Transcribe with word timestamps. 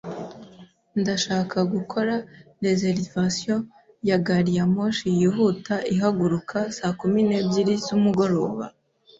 Ndashaka 1.01 1.57
gukora 1.73 2.13
reservation 2.65 3.59
ya 4.09 4.17
gari 4.25 4.51
ya 4.57 4.65
moshi 4.73 5.07
yihuta 5.19 5.75
ihaguruka 5.93 6.57
saa 6.77 6.95
kumi 6.99 7.19
n'ebyiri 7.29 7.73
z'umugoroba 7.83 8.65